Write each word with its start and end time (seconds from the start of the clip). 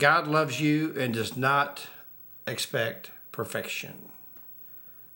God 0.00 0.26
loves 0.26 0.58
you 0.62 0.94
and 0.98 1.12
does 1.12 1.36
not 1.36 1.86
expect 2.46 3.10
perfection. 3.32 4.08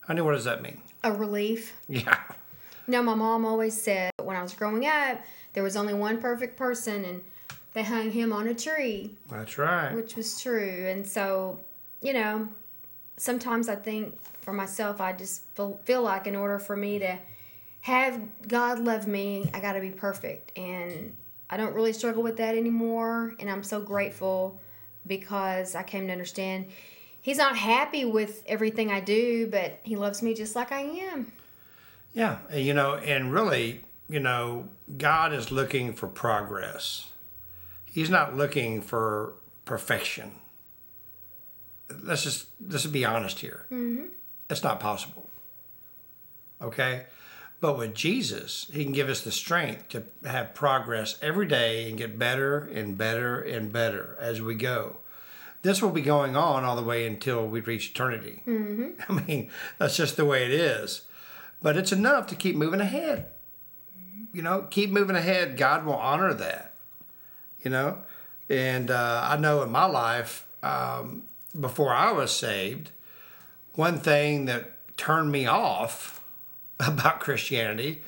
Honey, 0.01 0.21
what 0.21 0.33
does 0.33 0.43
that 0.43 0.61
mean? 0.61 0.79
A 1.03 1.11
relief. 1.11 1.73
Yeah. 1.89 2.19
You 2.87 2.91
know, 2.91 3.01
my 3.01 3.15
mom 3.15 3.45
always 3.45 3.81
said 3.81 4.11
when 4.21 4.37
I 4.37 4.43
was 4.43 4.53
growing 4.53 4.85
up, 4.85 5.19
there 5.53 5.63
was 5.63 5.75
only 5.75 5.95
one 5.95 6.21
perfect 6.21 6.55
person 6.55 7.03
and 7.03 7.23
they 7.73 7.81
hung 7.81 8.11
him 8.11 8.31
on 8.31 8.47
a 8.47 8.53
tree, 8.53 9.15
That's 9.27 9.57
right. 9.57 9.91
which 9.95 10.15
was 10.15 10.39
true. 10.39 10.85
And 10.87 11.05
so, 11.05 11.59
you 12.03 12.13
know, 12.13 12.47
sometimes 13.17 13.67
I 13.69 13.75
think 13.75 14.15
for 14.41 14.53
myself, 14.53 15.01
I 15.01 15.13
just 15.13 15.41
feel, 15.55 15.79
feel 15.85 16.03
like 16.03 16.27
in 16.27 16.35
order 16.35 16.59
for 16.59 16.77
me 16.77 16.99
to 16.99 17.17
have 17.81 18.21
God 18.47 18.77
love 18.77 19.07
me, 19.07 19.49
I 19.51 19.59
got 19.61 19.73
to 19.73 19.81
be 19.81 19.89
perfect. 19.89 20.55
And 20.55 21.15
I 21.49 21.57
don't 21.57 21.73
really 21.73 21.91
struggle 21.93 22.21
with 22.21 22.37
that 22.37 22.55
anymore. 22.55 23.33
And 23.39 23.49
I'm 23.49 23.63
so 23.63 23.79
grateful 23.81 24.59
because 25.07 25.75
I 25.75 25.83
came 25.83 26.07
to 26.07 26.13
understand 26.13 26.67
He's 27.21 27.39
not 27.39 27.57
happy 27.57 28.05
with 28.05 28.43
everything 28.45 28.91
I 28.91 28.99
do, 28.99 29.47
but 29.47 29.79
He 29.81 29.95
loves 29.95 30.21
me 30.21 30.35
just 30.35 30.55
like 30.55 30.71
I 30.71 30.81
am. 30.81 31.31
Yeah, 32.13 32.37
you 32.53 32.73
know, 32.73 32.95
and 32.95 33.33
really, 33.33 33.81
you 34.07 34.19
know, 34.19 34.67
God 34.97 35.33
is 35.33 35.51
looking 35.51 35.93
for 35.93 36.07
progress. 36.07 37.11
He's 37.83 38.11
not 38.11 38.37
looking 38.37 38.79
for 38.81 39.33
perfection. 39.65 40.33
Let's 42.03 42.23
just 42.23 42.47
let's 42.67 42.85
be 42.85 43.03
honest 43.03 43.39
here. 43.39 43.65
Mm-hmm. 43.71 44.05
It's 44.49 44.61
not 44.63 44.79
possible. 44.79 45.27
Okay, 46.61 47.05
but 47.61 47.77
with 47.77 47.95
Jesus, 47.95 48.69
He 48.73 48.83
can 48.83 48.93
give 48.93 49.09
us 49.09 49.21
the 49.21 49.31
strength 49.31 49.89
to 49.89 50.03
have 50.25 50.53
progress 50.53 51.17
every 51.21 51.47
day 51.47 51.89
and 51.89 51.97
get 51.97 52.19
better 52.19 52.59
and 52.59 52.97
better 52.97 53.41
and 53.41 53.71
better 53.71 54.17
as 54.19 54.41
we 54.41 54.55
go. 54.55 54.97
This 55.61 55.81
will 55.81 55.91
be 55.91 56.01
going 56.01 56.35
on 56.35 56.63
all 56.63 56.75
the 56.75 56.83
way 56.83 57.07
until 57.07 57.47
we 57.47 57.59
reach 57.59 57.89
eternity. 57.89 58.43
Mm-hmm. 58.45 59.01
I 59.09 59.21
mean, 59.21 59.49
that's 59.79 59.97
just 59.97 60.15
the 60.15 60.25
way 60.25 60.45
it 60.45 60.51
is 60.51 61.03
but 61.65 61.77
it's 61.77 61.91
enough 61.91 62.27
to 62.27 62.35
keep 62.35 62.55
moving 62.55 62.79
ahead. 62.79 63.25
You 64.31 64.43
know, 64.43 64.67
keep 64.69 64.91
moving 64.91 65.15
ahead. 65.15 65.57
God 65.57 65.83
will 65.83 65.95
honor 65.95 66.31
that. 66.31 66.75
You 67.63 67.71
know, 67.71 68.03
and 68.47 68.91
uh, 68.91 69.27
I 69.27 69.37
know 69.37 69.63
in 69.63 69.71
my 69.71 69.85
life, 69.85 70.45
um, 70.61 71.23
before 71.59 71.91
I 71.91 72.11
was 72.11 72.31
saved, 72.31 72.91
one 73.73 73.97
thing 73.97 74.45
that 74.45 74.73
turned 74.95 75.31
me 75.31 75.47
off 75.47 76.21
about 76.79 77.19
Christianity 77.19 78.01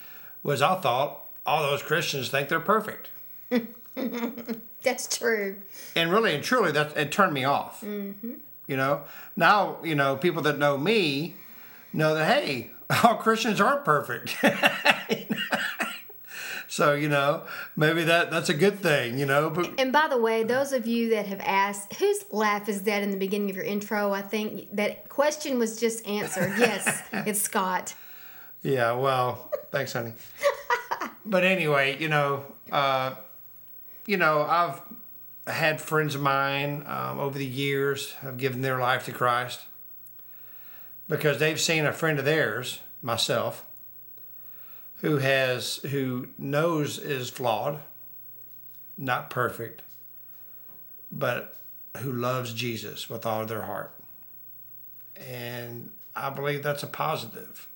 was 0.44 0.62
I 0.62 0.76
thought 0.76 1.22
all 1.46 1.64
those 1.64 1.82
Christians 1.82 2.30
think 2.30 2.50
they're 2.50 2.60
perfect. 2.60 3.10
That's 4.84 5.18
true. 5.18 5.58
And 5.96 6.12
really 6.12 6.36
and 6.36 6.44
truly, 6.44 6.72
that 6.72 6.96
it 6.96 7.12
turned 7.12 7.34
me 7.34 7.44
off. 7.44 7.82
Mm-hmm. 7.82 8.34
You 8.68 8.78
know, 8.78 9.04
now 9.36 9.78
you 9.84 9.96
know 9.96 10.16
people 10.16 10.42
that 10.44 10.58
know 10.58 10.78
me 10.78 11.36
know 11.94 12.14
that 12.14 12.32
hey, 12.32 12.72
all 13.04 13.16
Christians 13.16 13.60
aren't 13.60 13.86
perfect. 13.86 14.36
so 16.68 16.94
you 16.94 17.10
know, 17.10 17.44
maybe 17.76 18.04
that 18.04 18.30
that's 18.30 18.50
a 18.50 18.54
good 18.54 18.80
thing. 18.80 19.18
You 19.18 19.26
know, 19.26 19.50
but 19.50 19.80
And 19.80 19.92
by 19.92 20.08
the 20.08 20.18
way, 20.18 20.44
those 20.44 20.74
of 20.74 20.86
you 20.86 21.10
that 21.12 21.26
have 21.26 21.42
asked, 21.42 21.96
whose 21.96 22.26
laugh 22.32 22.70
is 22.70 22.84
that 22.84 23.02
in 23.02 23.12
the 23.12 23.18
beginning 23.18 23.50
of 23.50 23.56
your 23.56 23.66
intro? 23.66 24.12
I 24.12 24.22
think 24.22 24.76
that 24.76 25.10
question 25.10 25.58
was 25.58 25.80
just 25.80 26.06
answered. 26.08 26.54
Yes, 26.58 27.04
it's 27.12 27.42
Scott. 27.42 27.96
Yeah, 28.62 28.94
well, 28.94 29.52
thanks, 29.72 29.94
honey. 29.94 30.14
but 31.26 31.44
anyway, 31.44 31.98
you 32.00 32.10
know, 32.10 32.46
uh, 32.72 33.16
you 34.06 34.18
know, 34.18 34.42
I've 34.42 34.82
had 35.46 35.80
friends 35.80 36.16
of 36.16 36.22
mine 36.22 36.84
um, 36.88 37.20
over 37.20 37.38
the 37.38 37.46
years 37.46 38.14
have 38.22 38.38
given 38.38 38.62
their 38.62 38.80
life 38.80 39.06
to 39.06 39.12
Christ 39.12 39.62
because 41.08 41.40
they've 41.40 41.60
seen 41.60 41.86
a 41.86 41.94
friend 41.94 42.20
of 42.20 42.26
theirs, 42.26 42.82
myself, 43.02 43.66
who 45.02 45.18
has 45.18 45.78
who 45.78 46.28
knows 46.38 46.98
is 46.98 47.30
flawed, 47.30 47.80
not 48.98 49.30
perfect, 49.30 49.84
but 51.12 51.56
who 51.98 52.12
loves 52.12 52.54
Jesus 52.54 53.10
with 53.10 53.26
all 53.26 53.46
their 53.46 53.64
heart. 53.64 53.94
And 55.16 55.92
I 56.16 56.30
believe 56.30 56.64
that's 56.64 56.84
a 56.84 56.88
positive 56.88 57.68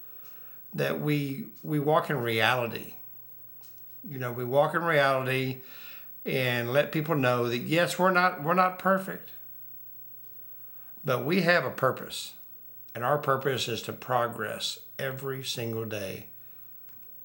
that 0.73 1.01
we 1.01 1.45
we 1.63 1.79
walk 1.79 2.09
in 2.09 2.17
reality. 2.17 2.93
You 4.07 4.17
know, 4.17 4.31
we 4.31 4.43
walk 4.43 4.73
in 4.73 4.83
reality 4.83 5.57
and 6.25 6.71
let 6.71 6.91
people 6.91 7.15
know 7.15 7.49
that 7.49 7.59
yes, 7.59 7.99
we're 7.99 8.11
not 8.11 8.43
we're 8.43 8.53
not 8.53 8.79
perfect. 8.79 9.31
But 11.03 11.25
we 11.25 11.41
have 11.41 11.65
a 11.65 11.71
purpose. 11.71 12.33
And 12.93 13.03
our 13.03 13.17
purpose 13.17 13.67
is 13.67 13.81
to 13.83 13.93
progress 13.93 14.79
every 14.99 15.43
single 15.43 15.85
day 15.85 16.27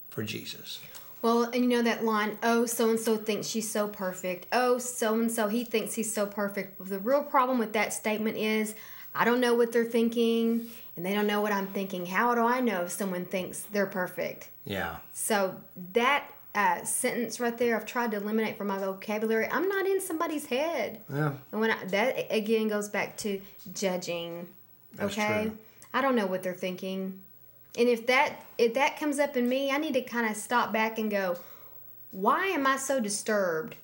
for 0.08 0.22
Jesus. 0.22 0.80
Well, 1.22 1.44
and 1.44 1.56
you 1.56 1.66
know 1.66 1.82
that 1.82 2.04
line, 2.04 2.38
oh, 2.42 2.66
so 2.66 2.88
and 2.88 3.00
so 3.00 3.16
thinks 3.16 3.48
she's 3.48 3.68
so 3.68 3.88
perfect. 3.88 4.46
Oh, 4.52 4.78
so 4.78 5.14
and 5.14 5.30
so, 5.30 5.48
he 5.48 5.64
thinks 5.64 5.94
he's 5.94 6.12
so 6.12 6.24
perfect. 6.24 6.86
The 6.88 7.00
real 7.00 7.24
problem 7.24 7.58
with 7.58 7.72
that 7.72 7.92
statement 7.92 8.36
is 8.36 8.74
I 9.16 9.25
don't 9.25 9.41
know 9.41 9.54
what 9.54 9.72
they're 9.72 9.84
thinking 9.84 10.66
and 10.97 11.04
they 11.04 11.15
don't 11.15 11.27
know 11.27 11.41
what 11.41 11.53
I'm 11.53 11.66
thinking. 11.69 12.06
How 12.06 12.34
do 12.34 12.43
I 12.43 12.60
know 12.60 12.82
if 12.82 12.91
someone 12.91 13.25
thinks 13.25 13.60
they're 13.60 13.87
perfect? 13.87 14.50
Yeah. 14.65 14.97
So 15.12 15.56
that 15.93 16.25
uh, 16.54 16.84
sentence 16.84 17.38
right 17.38 17.56
there, 17.56 17.76
I've 17.76 17.84
tried 17.84 18.12
to 18.12 18.16
eliminate 18.16 18.56
from 18.56 18.69
my 18.69 18.78
vocabulary. 18.78 19.47
I'm 19.50 19.69
not 19.69 19.87
in 19.87 20.00
somebody's 20.00 20.47
head. 20.47 21.03
Yeah. 21.12 21.32
And 21.53 21.60
when 21.60 21.71
I, 21.71 21.84
that 21.84 22.26
again 22.31 22.69
goes 22.69 22.88
back 22.88 23.16
to 23.19 23.41
judging. 23.75 24.49
That's 24.94 25.12
okay, 25.12 25.43
true. 25.44 25.59
I 25.93 26.00
don't 26.00 26.16
know 26.16 26.26
what 26.26 26.43
they're 26.43 26.55
thinking, 26.55 27.21
and 27.76 27.88
if 27.88 28.06
that 28.06 28.32
if 28.56 28.72
that 28.75 28.99
comes 28.99 29.19
up 29.19 29.37
in 29.37 29.47
me, 29.47 29.71
I 29.71 29.76
need 29.76 29.93
to 29.93 30.00
kind 30.00 30.26
of 30.31 30.37
stop 30.37 30.72
back 30.72 30.99
and 30.99 31.10
go, 31.10 31.37
why 32.10 32.47
am 32.47 32.66
I 32.66 32.78
so 32.78 33.00
disturbed? 33.00 33.76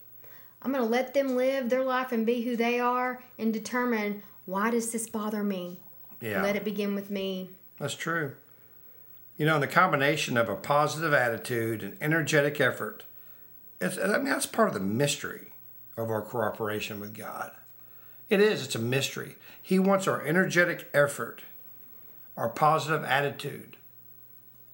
I'm 0.62 0.72
gonna 0.72 0.86
let 0.86 1.12
them 1.12 1.36
live 1.36 1.68
their 1.68 1.84
life 1.84 2.12
and 2.12 2.24
be 2.24 2.40
who 2.40 2.56
they 2.56 2.80
are, 2.80 3.22
and 3.38 3.52
determine 3.52 4.22
why 4.46 4.70
does 4.70 4.90
this 4.92 5.08
bother 5.08 5.42
me. 5.42 5.80
Yeah. 6.20 6.42
Let 6.42 6.56
it 6.56 6.64
begin 6.64 6.94
with 6.94 7.10
me. 7.10 7.50
That's 7.78 7.94
true. 7.94 8.32
You 9.36 9.46
know, 9.46 9.56
in 9.56 9.60
the 9.60 9.66
combination 9.66 10.36
of 10.36 10.48
a 10.48 10.54
positive 10.54 11.12
attitude 11.12 11.82
and 11.82 11.96
energetic 12.00 12.60
effort, 12.60 13.04
it's, 13.80 13.98
I 13.98 14.18
mean, 14.18 14.26
that's 14.26 14.46
part 14.46 14.68
of 14.68 14.74
the 14.74 14.80
mystery 14.80 15.48
of 15.96 16.10
our 16.10 16.22
cooperation 16.22 17.00
with 17.00 17.16
God. 17.16 17.50
It 18.28 18.40
is, 18.40 18.64
it's 18.64 18.74
a 18.74 18.78
mystery. 18.78 19.36
He 19.60 19.78
wants 19.78 20.06
our 20.06 20.24
energetic 20.24 20.88
effort, 20.94 21.42
our 22.36 22.48
positive 22.48 23.04
attitude 23.04 23.76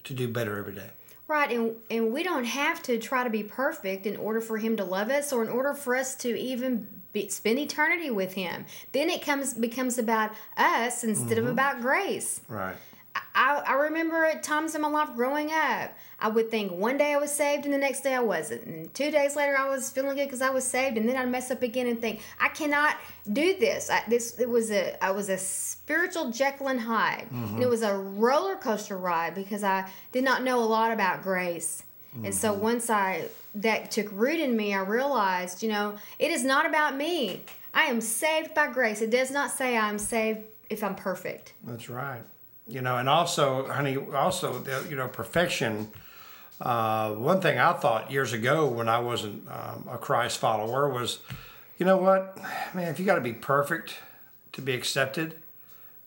to 0.04 0.14
do 0.14 0.28
better 0.28 0.58
every 0.58 0.74
day. 0.74 0.90
Right, 1.26 1.52
and 1.52 1.76
and 1.90 2.10
we 2.10 2.22
don't 2.22 2.44
have 2.44 2.82
to 2.84 2.98
try 2.98 3.22
to 3.22 3.28
be 3.28 3.42
perfect 3.42 4.06
in 4.06 4.16
order 4.16 4.40
for 4.40 4.56
him 4.56 4.78
to 4.78 4.84
love 4.84 5.10
us, 5.10 5.30
or 5.30 5.42
in 5.42 5.50
order 5.50 5.74
for 5.74 5.94
us 5.94 6.14
to 6.16 6.38
even 6.38 6.97
be, 7.12 7.28
spend 7.28 7.58
eternity 7.58 8.10
with 8.10 8.34
him. 8.34 8.66
Then 8.92 9.08
it 9.10 9.22
comes 9.22 9.54
becomes 9.54 9.98
about 9.98 10.32
us 10.56 11.04
instead 11.04 11.38
of 11.38 11.44
mm-hmm. 11.44 11.52
about 11.52 11.80
grace. 11.80 12.40
Right. 12.48 12.76
I, 13.34 13.62
I 13.66 13.72
remember 13.74 14.24
at 14.24 14.42
times 14.42 14.74
in 14.74 14.82
my 14.82 14.88
life 14.88 15.14
growing 15.14 15.50
up, 15.50 15.96
I 16.20 16.28
would 16.28 16.50
think 16.50 16.72
one 16.72 16.98
day 16.98 17.12
I 17.12 17.18
was 17.18 17.32
saved 17.32 17.64
and 17.64 17.72
the 17.72 17.78
next 17.78 18.00
day 18.00 18.14
I 18.14 18.20
wasn't. 18.20 18.64
And 18.64 18.92
two 18.94 19.10
days 19.10 19.36
later 19.36 19.56
I 19.56 19.68
was 19.68 19.90
feeling 19.90 20.16
good 20.16 20.24
because 20.24 20.42
I 20.42 20.50
was 20.50 20.64
saved, 20.64 20.96
and 20.96 21.08
then 21.08 21.16
I'd 21.16 21.28
mess 21.28 21.50
up 21.50 21.62
again 21.62 21.86
and 21.86 22.00
think 22.00 22.20
I 22.40 22.48
cannot 22.48 22.96
do 23.32 23.56
this. 23.58 23.90
I, 23.90 24.02
this 24.08 24.38
it 24.38 24.48
was 24.48 24.70
a 24.70 25.02
I 25.02 25.12
was 25.12 25.28
a 25.28 25.38
spiritual 25.38 26.30
Jekyll 26.30 26.68
and 26.68 26.80
Hyde, 26.80 27.28
and 27.30 27.44
it 27.44 27.60
mm-hmm. 27.60 27.70
was 27.70 27.82
a 27.82 27.94
roller 27.94 28.56
coaster 28.56 28.98
ride 28.98 29.34
because 29.34 29.62
I 29.62 29.88
did 30.12 30.24
not 30.24 30.42
know 30.42 30.58
a 30.58 30.66
lot 30.66 30.92
about 30.92 31.22
grace. 31.22 31.84
And 32.24 32.34
so 32.34 32.52
once 32.52 32.90
I 32.90 33.26
that 33.54 33.90
took 33.90 34.10
root 34.12 34.40
in 34.40 34.56
me, 34.56 34.74
I 34.74 34.80
realized, 34.80 35.62
you 35.62 35.68
know, 35.68 35.96
it 36.18 36.30
is 36.30 36.44
not 36.44 36.66
about 36.66 36.96
me. 36.96 37.42
I 37.74 37.84
am 37.84 38.00
saved 38.00 38.54
by 38.54 38.68
grace. 38.68 39.00
It 39.02 39.10
does 39.10 39.30
not 39.30 39.50
say 39.50 39.76
I'm 39.76 39.98
saved 39.98 40.40
if 40.70 40.82
I'm 40.82 40.94
perfect. 40.94 41.52
That's 41.64 41.88
right. 41.88 42.22
You 42.66 42.82
know, 42.82 42.98
and 42.98 43.08
also, 43.08 43.66
honey, 43.68 43.96
also, 43.96 44.62
you 44.88 44.96
know, 44.96 45.08
perfection. 45.08 45.90
Uh, 46.60 47.12
one 47.12 47.40
thing 47.40 47.58
I 47.58 47.72
thought 47.72 48.10
years 48.10 48.32
ago 48.32 48.66
when 48.66 48.88
I 48.88 48.98
wasn't 48.98 49.48
um, 49.48 49.88
a 49.90 49.96
Christ 49.96 50.38
follower 50.38 50.88
was, 50.88 51.20
you 51.78 51.86
know 51.86 51.96
what, 51.96 52.36
man, 52.74 52.88
if 52.88 52.98
you 52.98 53.06
got 53.06 53.14
to 53.14 53.20
be 53.20 53.32
perfect 53.32 53.94
to 54.52 54.60
be 54.60 54.74
accepted, 54.74 55.36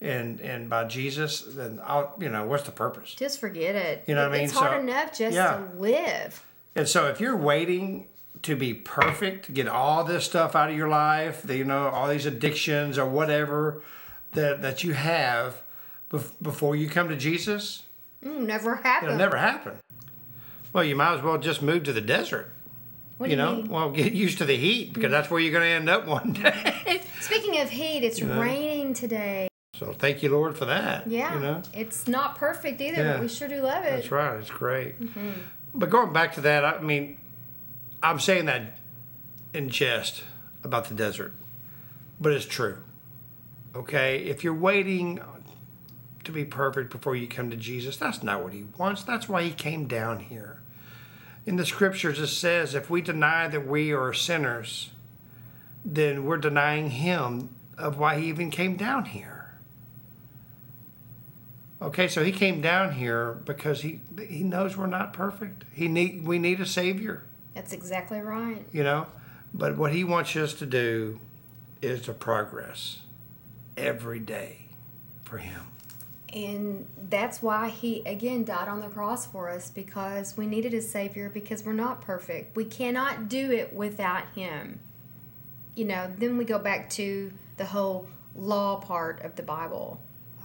and 0.01 0.39
and 0.41 0.69
by 0.69 0.85
Jesus, 0.85 1.41
then 1.47 1.79
I'll, 1.85 2.13
you 2.19 2.29
know, 2.29 2.45
what's 2.45 2.63
the 2.63 2.71
purpose? 2.71 3.13
Just 3.15 3.39
forget 3.39 3.75
it. 3.75 4.03
You 4.07 4.15
know 4.15 4.23
what 4.23 4.31
I 4.33 4.37
mean? 4.37 4.45
It's 4.45 4.53
hard 4.53 4.71
So, 4.71 4.79
enough 4.79 5.17
just 5.17 5.35
yeah. 5.35 5.57
to 5.57 5.79
live. 5.79 6.43
And 6.75 6.87
so, 6.87 7.07
if 7.07 7.19
you're 7.19 7.37
waiting 7.37 8.07
to 8.43 8.55
be 8.55 8.73
perfect, 8.73 9.45
to 9.45 9.51
get 9.51 9.67
all 9.67 10.03
this 10.03 10.25
stuff 10.25 10.55
out 10.55 10.69
of 10.71 10.75
your 10.75 10.89
life, 10.89 11.45
you 11.47 11.63
know, 11.63 11.87
all 11.89 12.07
these 12.07 12.25
addictions 12.25 12.97
or 12.97 13.05
whatever 13.07 13.83
that 14.31 14.61
that 14.61 14.83
you 14.83 14.93
have 14.93 15.61
before 16.41 16.75
you 16.75 16.89
come 16.89 17.07
to 17.09 17.15
Jesus, 17.15 17.83
Mm, 18.23 18.45
never 18.45 18.75
happen. 18.75 19.07
It'll 19.09 19.17
never 19.17 19.37
happen. 19.37 19.73
Well, 20.73 20.83
you 20.83 20.95
might 20.95 21.15
as 21.15 21.21
well 21.21 21.37
just 21.37 21.61
move 21.61 21.83
to 21.83 21.93
the 21.93 22.01
desert. 22.01 22.51
what 23.17 23.29
you 23.29 23.31
you 23.31 23.37
know, 23.37 23.55
mean? 23.57 23.67
well, 23.67 23.89
get 23.91 24.13
used 24.13 24.37
to 24.39 24.45
the 24.45 24.55
heat 24.55 24.93
because 24.93 25.11
that's 25.11 25.29
where 25.29 25.39
you're 25.39 25.51
going 25.51 25.63
to 25.63 25.69
end 25.69 25.89
up 25.89 26.05
one 26.07 26.33
day. 26.43 27.01
Speaking 27.19 27.59
of 27.59 27.69
heat, 27.69 28.03
it's 28.03 28.21
know? 28.21 28.39
raining 28.39 28.93
today. 28.93 29.47
So 29.81 29.93
thank 29.93 30.21
you, 30.21 30.29
Lord, 30.29 30.55
for 30.55 30.65
that. 30.65 31.07
Yeah. 31.07 31.33
You 31.33 31.39
know? 31.39 31.61
It's 31.73 32.07
not 32.07 32.35
perfect 32.35 32.79
either, 32.79 33.01
Yeah. 33.01 33.13
but 33.13 33.21
we 33.21 33.27
sure 33.27 33.47
do 33.47 33.61
love 33.63 33.83
it. 33.83 33.89
That's 33.89 34.11
right. 34.11 34.37
It's 34.37 34.51
great. 34.51 35.01
Mm-hmm. 35.01 35.31
But 35.73 35.89
going 35.89 36.13
back 36.13 36.35
to 36.35 36.41
that, 36.41 36.63
I 36.63 36.79
mean, 36.81 37.17
I'm 38.03 38.19
saying 38.19 38.45
that 38.45 38.77
in 39.55 39.69
jest 39.69 40.21
about 40.63 40.85
the 40.85 40.93
desert, 40.93 41.33
but 42.19 42.31
it's 42.31 42.45
true. 42.45 42.77
Okay? 43.75 44.19
If 44.19 44.43
you're 44.43 44.53
waiting 44.53 45.19
to 46.25 46.31
be 46.31 46.45
perfect 46.45 46.91
before 46.91 47.15
you 47.15 47.25
come 47.25 47.49
to 47.49 47.57
Jesus, 47.57 47.97
that's 47.97 48.21
not 48.21 48.43
what 48.43 48.53
He 48.53 48.65
wants. 48.77 49.01
That's 49.01 49.27
why 49.27 49.41
He 49.41 49.49
came 49.49 49.87
down 49.87 50.19
here. 50.19 50.61
In 51.47 51.55
the 51.55 51.65
scriptures, 51.65 52.19
it 52.19 52.27
says 52.27 52.75
if 52.75 52.91
we 52.91 53.01
deny 53.01 53.47
that 53.47 53.65
we 53.65 53.91
are 53.93 54.13
sinners, 54.13 54.91
then 55.83 56.23
we're 56.23 56.37
denying 56.37 56.91
Him 56.91 57.55
of 57.79 57.97
why 57.97 58.19
He 58.19 58.27
even 58.27 58.51
came 58.51 58.77
down 58.77 59.05
here. 59.05 59.40
Okay, 61.81 62.07
so 62.07 62.23
he 62.23 62.31
came 62.31 62.61
down 62.61 62.93
here 62.93 63.33
because 63.45 63.81
he 63.81 64.01
he 64.27 64.43
knows 64.43 64.77
we're 64.77 64.85
not 64.85 65.13
perfect. 65.13 65.63
He 65.73 65.87
need 65.87 66.25
we 66.25 66.37
need 66.37 66.59
a 66.59 66.65
savior, 66.65 67.23
That's 67.55 67.73
exactly 67.73 68.19
right. 68.19 68.65
you 68.71 68.83
know. 68.83 69.07
But 69.53 69.77
what 69.77 69.91
he 69.91 70.03
wants 70.03 70.35
us 70.35 70.53
to 70.55 70.65
do 70.65 71.19
is 71.81 72.03
to 72.03 72.13
progress 72.13 72.99
every 73.75 74.19
day 74.19 74.67
for 75.23 75.39
him. 75.39 75.67
And 76.31 76.87
that's 77.09 77.41
why 77.41 77.69
he 77.69 78.01
again 78.05 78.45
died 78.45 78.67
on 78.67 78.79
the 78.79 78.87
cross 78.87 79.25
for 79.25 79.49
us 79.49 79.69
because 79.69 80.37
we 80.37 80.45
needed 80.45 80.73
a 80.73 80.81
savior 80.81 81.29
because 81.29 81.65
we're 81.65 81.73
not 81.73 82.01
perfect. 82.01 82.55
We 82.55 82.65
cannot 82.65 83.27
do 83.27 83.51
it 83.51 83.73
without 83.73 84.27
him. 84.35 84.79
You 85.75 85.85
know, 85.85 86.13
then 86.15 86.37
we 86.37 86.45
go 86.45 86.59
back 86.59 86.89
to 86.91 87.33
the 87.57 87.65
whole 87.65 88.07
law 88.35 88.77
part 88.77 89.21
of 89.23 89.35
the 89.35 89.43
Bible. 89.43 89.99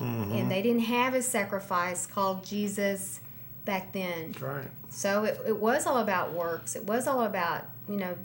And 0.05 0.51
they 0.51 0.63
didn't 0.63 0.83
have 0.83 1.15
a 1.15 1.23
sacrifice 1.23 2.07
called 2.07 2.45
Jesus 2.45 3.21
back 3.65 3.93
then. 3.93 4.35
Right. 4.41 4.69
So 4.91 5.25
it, 5.25 5.41
it 5.47 5.57
was 5.57 5.87
all 5.87 5.99
about 5.99 6.33
works. 6.33 6.77
It 6.77 6.85
was 6.85 7.07
all 7.07 7.23
about, 7.23 7.65
you 7.89 7.97
know, 7.97 8.17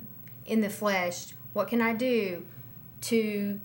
in 0.45 0.62
the 0.62 0.69
flesh, 0.69 1.33
what 1.53 1.68
can 1.68 1.81
I 1.81 1.94
do 1.94 2.45
to, 3.01 3.59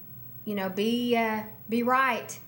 you 0.44 0.55
know, 0.55 0.69
be 0.69 1.17
uh, 1.17 1.43
be 1.69 1.82
right? 1.82 2.38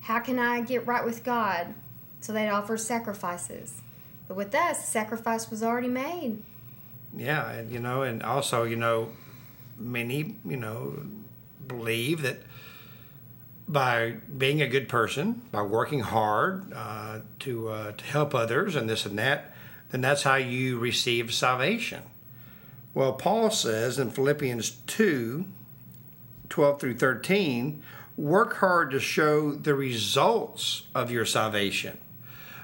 How 0.00 0.18
can 0.18 0.38
I 0.38 0.60
get 0.60 0.86
right 0.86 1.04
with 1.04 1.24
God? 1.24 1.74
So 2.20 2.32
they'd 2.32 2.48
offer 2.48 2.76
sacrifices. 2.76 3.80
But 4.28 4.36
with 4.36 4.54
us, 4.54 4.80
the 4.80 4.86
sacrifice 4.86 5.50
was 5.50 5.62
already 5.62 5.88
made. 5.88 6.42
Yeah, 7.16 7.50
and 7.50 7.72
you 7.72 7.80
know, 7.80 8.02
and 8.02 8.22
also, 8.22 8.64
you 8.64 8.76
know, 8.76 9.10
many, 9.78 10.36
you 10.44 10.56
know, 10.56 11.02
believe 11.66 12.22
that 12.22 12.40
by 13.70 14.16
being 14.36 14.60
a 14.60 14.66
good 14.66 14.88
person, 14.88 15.42
by 15.52 15.62
working 15.62 16.00
hard 16.00 16.72
uh, 16.74 17.20
to 17.38 17.68
uh, 17.68 17.92
to 17.92 18.04
help 18.04 18.34
others 18.34 18.74
and 18.74 18.90
this 18.90 19.06
and 19.06 19.16
that, 19.18 19.54
then 19.90 20.00
that's 20.00 20.24
how 20.24 20.34
you 20.34 20.78
receive 20.78 21.32
salvation. 21.32 22.02
Well, 22.94 23.12
Paul 23.12 23.50
says 23.50 23.98
in 23.98 24.10
Philippians 24.10 24.70
2 24.70 25.44
12 26.48 26.80
through 26.80 26.96
13, 26.96 27.80
work 28.16 28.56
hard 28.56 28.90
to 28.90 28.98
show 28.98 29.52
the 29.52 29.72
results 29.72 30.82
of 30.96 31.12
your 31.12 31.24
salvation. 31.24 31.96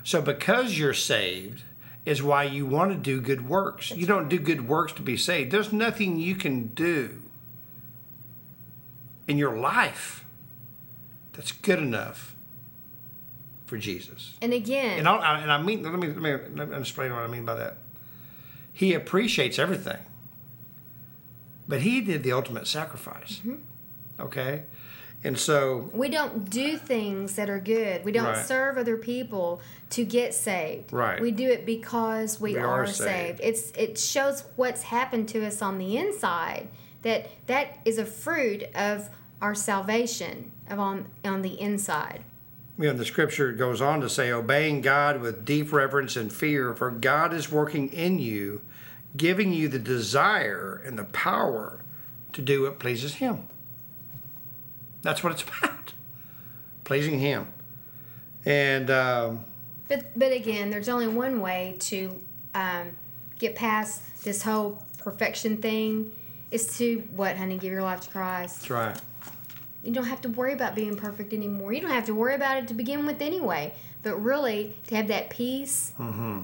So, 0.03 0.21
because 0.21 0.77
you're 0.77 0.93
saved, 0.93 1.63
is 2.05 2.21
why 2.21 2.45
you 2.45 2.67
want 2.67 2.91
to 2.91 2.97
do 2.97 3.21
good 3.21 3.49
works. 3.49 3.93
you 3.93 4.07
don't 4.07 4.29
do 4.29 4.39
good 4.39 4.69
works 4.69 4.93
to 4.95 5.03
be 5.03 5.17
saved. 5.17 5.53
There's 5.53 5.73
nothing 5.73 6.19
you 6.19 6.35
can 6.35 6.69
do 6.69 7.23
in 9.29 9.39
your 9.39 9.57
life 9.57 10.26
that's 11.37 11.53
good 11.53 11.79
enough 11.79 12.35
for 13.67 13.77
Jesus. 13.79 14.35
And 14.41 14.53
again, 14.53 14.99
And 14.99 15.09
I, 15.09 15.41
and 15.41 15.51
I 15.53 15.61
mean, 15.61 15.83
let 15.83 15.93
me, 15.99 16.09
let 16.09 16.17
me 16.19 16.33
let 16.55 16.69
me 16.71 16.77
explain 16.79 17.13
what 17.13 17.23
I 17.23 17.27
mean 17.27 17.45
by 17.45 17.55
that. 17.55 17.77
He 18.73 18.93
appreciates 18.95 19.59
everything, 19.59 19.99
but 21.69 21.83
he 21.83 22.01
did 22.01 22.23
the 22.23 22.33
ultimate 22.33 22.67
sacrifice. 22.67 23.39
Mm-hmm. 23.39 23.55
Okay, 24.21 24.63
and 25.25 25.39
so 25.39 25.91
we 25.93 26.09
don't 26.09 26.49
do 26.49 26.77
things 26.79 27.37
that 27.37 27.51
are 27.51 27.59
good. 27.61 28.05
We 28.05 28.13
don't 28.13 28.25
Right. 28.27 28.47
serve 28.47 28.79
other 28.79 28.97
people 28.97 29.61
to 29.91 30.05
get 30.05 30.33
saved. 30.35 30.93
Right. 30.93 31.21
We 31.21 31.31
do 31.33 31.49
it 31.51 31.67
because 31.67 32.41
we, 32.41 32.55
We 32.55 32.59
are, 32.61 32.83
are 32.85 32.87
saved. 32.87 33.39
saved. 33.39 33.41
It's 33.43 33.71
it 33.73 33.99
shows 33.99 34.45
what's 34.57 34.83
happened 34.83 35.29
to 35.31 35.45
us 35.47 35.61
on 35.63 35.79
the 35.79 35.97
inside. 35.97 36.69
That 37.03 37.29
that 37.47 37.79
is 37.85 37.99
a 37.99 38.05
fruit 38.07 38.65
of 38.75 39.09
our 39.43 39.55
salvation 39.55 40.51
on 40.69 41.07
on 41.25 41.43
the 41.43 41.61
inside. 41.61 42.23
you 42.79 42.85
know, 42.85 42.93
the 42.93 43.05
scripture 43.05 43.53
goes 43.53 43.81
on 43.81 44.01
to 44.01 44.09
say, 44.09 44.31
obeying 44.31 44.81
God 44.83 45.21
with 45.21 45.45
deep 45.45 45.73
reverence 45.73 46.17
and 46.17 46.33
fear, 46.33 46.75
for 46.75 46.91
God 46.91 47.33
is 47.33 47.51
working 47.51 47.89
in 47.93 48.19
you, 48.19 48.61
giving 49.17 49.53
you 49.53 49.69
the 49.69 49.79
desire 49.79 50.83
and 50.85 50.99
the 50.99 51.05
power 51.05 51.81
to 52.33 52.43
do 52.43 52.63
what 52.63 52.79
pleases 52.79 53.15
Him. 53.15 53.45
That's 55.03 55.23
what 55.23 55.33
it's 55.33 55.43
about, 55.59 55.93
pleasing 56.85 57.19
Him. 57.21 57.47
And 58.45 58.91
um, 58.91 59.45
But 59.89 60.19
but 60.19 60.33
again, 60.33 60.71
there's 60.71 60.89
only 60.89 61.09
one 61.09 61.41
way 61.41 61.77
to 61.81 62.21
um, 62.55 62.91
get 63.39 63.55
past 63.57 64.23
this 64.23 64.43
whole 64.43 64.83
perfection 64.99 65.57
thing. 65.59 66.13
Is 66.51 66.77
to 66.79 66.99
what, 67.11 67.37
honey? 67.37 67.59
Give 67.59 67.73
your 67.73 67.83
life 67.83 68.03
to 68.03 68.11
Christ. 68.11 68.61
that's 68.61 68.71
right. 68.71 69.01
You 69.87 69.93
don't 69.93 70.05
have 70.05 70.21
to 70.23 70.29
worry 70.29 70.53
about 70.53 70.75
being 70.75 70.97
perfect 70.97 71.33
anymore. 71.33 71.73
You 71.73 71.81
don't 71.81 71.91
have 71.91 72.07
to 72.07 72.15
worry 72.15 72.35
about 72.35 72.59
it 72.59 72.69
to 72.69 72.75
begin 72.75 73.07
with 73.07 73.23
anyway. 73.23 73.73
But 74.03 74.17
really, 74.23 74.75
to 74.89 74.97
have 74.97 75.09
that 75.09 75.31
peace 75.31 75.93
mm-hmm. 75.99 76.43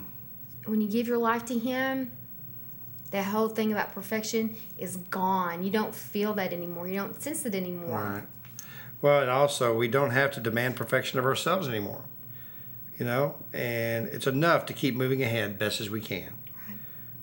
when 0.67 0.81
you 0.81 0.89
give 0.89 1.07
your 1.09 1.19
life 1.19 1.45
to 1.47 1.59
Him, 1.59 2.13
that 3.11 3.25
whole 3.27 3.49
thing 3.49 3.73
about 3.73 3.93
perfection 3.93 4.57
is 4.79 4.97
gone. 4.97 5.63
You 5.63 5.71
don't 5.71 5.95
feel 5.95 6.33
that 6.35 6.53
anymore. 6.53 6.89
You 6.89 6.97
don't 6.97 7.23
sense 7.23 7.45
it 7.45 7.55
anymore. 7.55 8.01
Right. 8.01 8.25
Well, 9.01 9.21
and 9.23 9.31
also 9.31 9.77
we 9.77 9.89
don't 9.89 10.11
have 10.11 10.31
to 10.33 10.41
demand 10.41 10.77
perfection 10.77 11.19
of 11.19 11.25
ourselves 11.25 11.69
anymore. 11.69 12.05
You 12.99 13.07
know, 13.07 13.37
and 13.53 14.07
it's 14.09 14.27
enough 14.27 14.67
to 14.67 14.73
keep 14.73 14.95
moving 14.95 15.23
ahead 15.23 15.59
best 15.59 15.81
as 15.81 15.91
we 15.91 16.01
can. 16.01 16.35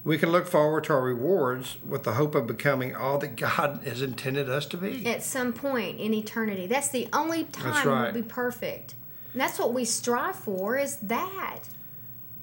We 0.03 0.17
can 0.17 0.31
look 0.31 0.47
forward 0.47 0.85
to 0.85 0.93
our 0.93 1.01
rewards 1.01 1.77
with 1.85 2.03
the 2.03 2.13
hope 2.13 2.33
of 2.33 2.47
becoming 2.47 2.95
all 2.95 3.17
that 3.19 3.35
God 3.35 3.81
has 3.85 4.01
intended 4.01 4.49
us 4.49 4.65
to 4.67 4.77
be. 4.77 5.05
At 5.05 5.23
some 5.23 5.53
point 5.53 5.99
in 5.99 6.13
eternity, 6.13 6.67
that's 6.67 6.89
the 6.89 7.07
only 7.13 7.43
time 7.45 7.87
right. 7.87 8.13
we'll 8.13 8.23
be 8.23 8.27
perfect. 8.27 8.95
And 9.33 9.41
that's 9.41 9.59
what 9.59 9.73
we 9.73 9.85
strive 9.85 10.35
for. 10.35 10.77
Is 10.77 10.97
that? 10.97 11.59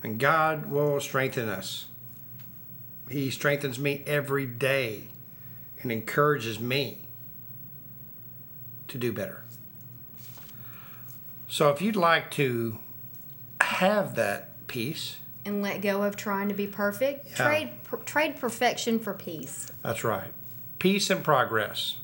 And 0.02 0.18
God 0.18 0.66
will 0.66 1.00
strengthen 1.00 1.48
us. 1.48 1.86
He 3.08 3.30
strengthens 3.30 3.78
me 3.78 4.02
every 4.06 4.46
day 4.46 5.08
and 5.82 5.90
encourages 5.90 6.60
me 6.60 7.06
to 8.88 8.98
do 8.98 9.12
better. 9.12 9.44
So 11.48 11.70
if 11.70 11.80
you'd 11.80 11.96
like 11.96 12.30
to 12.32 12.78
have 13.60 14.14
that 14.16 14.66
peace, 14.66 15.16
And 15.46 15.62
let 15.62 15.80
go 15.80 16.02
of 16.02 16.16
trying 16.16 16.48
to 16.48 16.54
be 16.54 16.66
perfect. 16.66 17.28
Yeah. 17.30 17.46
Trade 17.46 17.70
per, 17.84 17.98
trade 17.98 18.36
perfection 18.36 18.98
for 18.98 19.14
peace. 19.14 19.70
That's 19.82 20.02
right. 20.02 20.32
Peace 20.80 21.08
and 21.08 21.22
progress. 21.22 21.98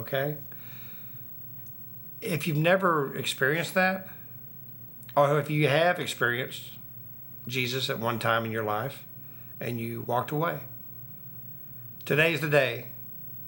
Okay? 0.00 0.36
If 2.20 2.46
you've 2.46 2.56
never 2.56 3.16
experienced 3.16 3.74
that, 3.74 4.08
or 5.16 5.38
if 5.38 5.48
you 5.48 5.68
have 5.68 5.98
experienced 6.00 6.70
Jesus 7.46 7.88
at 7.88 7.98
one 7.98 8.18
time 8.18 8.44
in 8.44 8.50
your 8.50 8.64
life 8.64 9.04
and 9.60 9.80
you 9.80 10.02
walked 10.02 10.32
away, 10.32 10.58
today's 12.04 12.40
the 12.40 12.50
day 12.50 12.86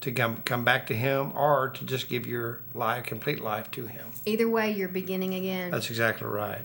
to 0.01 0.11
come, 0.11 0.37
come 0.45 0.63
back 0.63 0.87
to 0.87 0.95
Him 0.95 1.31
or 1.35 1.69
to 1.69 1.83
just 1.85 2.09
give 2.09 2.25
your 2.25 2.61
life, 2.73 3.03
complete 3.03 3.41
life 3.41 3.69
to 3.71 3.87
Him. 3.87 4.07
Either 4.25 4.49
way, 4.49 4.71
you're 4.71 4.87
beginning 4.87 5.33
again. 5.33 5.71
That's 5.71 5.89
exactly 5.89 6.27
right. 6.27 6.61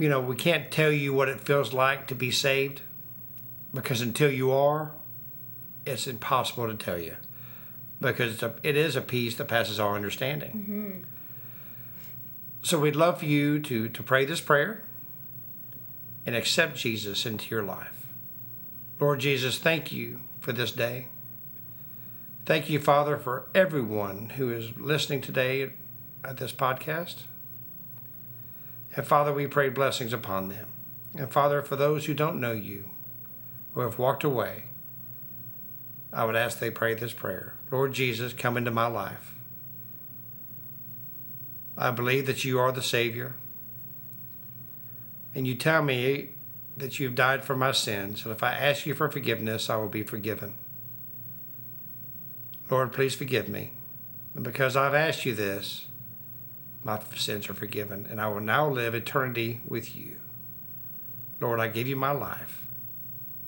You 0.00 0.08
know, 0.08 0.18
we 0.18 0.34
can't 0.34 0.70
tell 0.70 0.90
you 0.90 1.12
what 1.12 1.28
it 1.28 1.42
feels 1.42 1.74
like 1.74 2.06
to 2.06 2.14
be 2.14 2.30
saved 2.30 2.80
because 3.74 4.00
until 4.00 4.30
you 4.30 4.50
are, 4.50 4.92
it's 5.84 6.06
impossible 6.06 6.68
to 6.68 6.74
tell 6.74 6.98
you 6.98 7.16
because 8.00 8.32
it's 8.32 8.42
a, 8.42 8.54
it 8.62 8.76
is 8.78 8.96
a 8.96 9.02
peace 9.02 9.34
that 9.36 9.46
passes 9.46 9.78
all 9.78 9.94
understanding. 9.94 10.50
Mm-hmm. 10.50 11.04
So 12.62 12.80
we'd 12.80 12.96
love 12.96 13.18
for 13.18 13.26
you 13.26 13.58
to, 13.60 13.90
to 13.90 14.02
pray 14.02 14.24
this 14.24 14.40
prayer 14.40 14.82
and 16.24 16.34
accept 16.34 16.76
Jesus 16.76 17.26
into 17.26 17.50
your 17.50 17.62
life. 17.62 18.06
Lord 18.98 19.20
Jesus, 19.20 19.58
thank 19.58 19.92
you 19.92 20.20
for 20.40 20.52
this 20.52 20.72
day. 20.72 21.08
Thank 22.46 22.70
you, 22.70 22.80
Father, 22.80 23.18
for 23.18 23.48
everyone 23.54 24.30
who 24.30 24.50
is 24.50 24.78
listening 24.78 25.20
today 25.20 25.72
at 26.24 26.38
this 26.38 26.52
podcast. 26.52 27.24
And 28.96 29.06
Father, 29.06 29.32
we 29.32 29.46
pray 29.46 29.68
blessings 29.68 30.12
upon 30.12 30.48
them. 30.48 30.66
And 31.16 31.30
Father, 31.30 31.62
for 31.62 31.76
those 31.76 32.06
who 32.06 32.14
don't 32.14 32.40
know 32.40 32.52
you, 32.52 32.90
who 33.74 33.80
have 33.80 33.98
walked 33.98 34.24
away, 34.24 34.64
I 36.12 36.24
would 36.24 36.36
ask 36.36 36.58
they 36.58 36.70
pray 36.70 36.94
this 36.94 37.12
prayer 37.12 37.54
Lord 37.70 37.92
Jesus, 37.92 38.32
come 38.32 38.56
into 38.56 38.70
my 38.70 38.86
life. 38.86 39.34
I 41.76 41.90
believe 41.92 42.26
that 42.26 42.44
you 42.44 42.58
are 42.58 42.72
the 42.72 42.82
Savior. 42.82 43.34
And 45.34 45.46
you 45.46 45.54
tell 45.54 45.82
me 45.82 46.30
that 46.76 46.98
you've 46.98 47.14
died 47.14 47.44
for 47.44 47.54
my 47.54 47.72
sins, 47.72 48.24
and 48.24 48.32
if 48.32 48.42
I 48.42 48.52
ask 48.52 48.84
you 48.84 48.94
for 48.94 49.08
forgiveness, 49.08 49.70
I 49.70 49.76
will 49.76 49.88
be 49.88 50.02
forgiven. 50.02 50.54
Lord, 52.68 52.92
please 52.92 53.14
forgive 53.14 53.48
me. 53.48 53.72
And 54.34 54.44
because 54.44 54.76
I've 54.76 54.94
asked 54.94 55.24
you 55.24 55.34
this, 55.34 55.86
my 56.82 56.98
sins 57.14 57.48
are 57.48 57.54
forgiven, 57.54 58.06
and 58.10 58.20
I 58.20 58.28
will 58.28 58.40
now 58.40 58.68
live 58.68 58.94
eternity 58.94 59.60
with 59.66 59.94
you. 59.94 60.16
Lord, 61.40 61.60
I 61.60 61.68
give 61.68 61.86
you 61.86 61.96
my 61.96 62.12
life. 62.12 62.66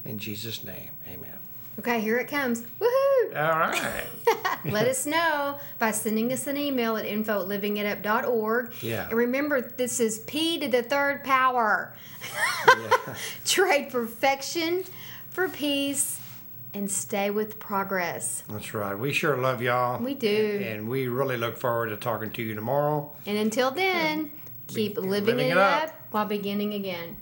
In 0.04 0.18
Jesus' 0.18 0.64
name, 0.64 0.90
amen. 1.06 1.38
Okay, 1.78 2.00
here 2.00 2.18
it 2.18 2.28
comes. 2.28 2.62
Woohoo! 2.80 3.36
All 3.36 3.58
right. 3.58 4.04
Let 4.64 4.86
us 4.86 5.06
know 5.06 5.58
by 5.78 5.90
sending 5.90 6.32
us 6.32 6.46
an 6.46 6.56
email 6.56 6.96
at 6.96 7.06
info 7.06 7.42
at 7.42 7.48
livingitup.org. 7.48 8.74
Yeah. 8.82 9.08
And 9.08 9.14
remember, 9.14 9.62
this 9.62 9.98
is 9.98 10.20
P 10.20 10.58
to 10.58 10.68
the 10.68 10.82
third 10.82 11.24
power. 11.24 11.94
Yeah. 12.66 13.14
Trade 13.44 13.90
perfection 13.90 14.84
for 15.30 15.48
peace 15.48 16.20
and 16.74 16.90
stay 16.90 17.30
with 17.30 17.58
progress. 17.58 18.42
That's 18.48 18.72
right. 18.74 18.98
We 18.98 19.12
sure 19.12 19.36
love 19.36 19.62
y'all. 19.62 20.02
We 20.02 20.14
do. 20.14 20.56
And, 20.56 20.64
and 20.64 20.88
we 20.88 21.08
really 21.08 21.36
look 21.36 21.56
forward 21.56 21.88
to 21.88 21.96
talking 21.96 22.30
to 22.32 22.42
you 22.42 22.54
tomorrow. 22.54 23.12
And 23.26 23.38
until 23.38 23.70
then, 23.70 24.30
keep 24.66 24.96
living, 24.96 25.10
living 25.10 25.38
it 25.38 25.50
it 25.52 25.56
up. 25.58 25.84
up 25.84 25.94
while 26.10 26.26
beginning 26.26 26.74
again. 26.74 27.16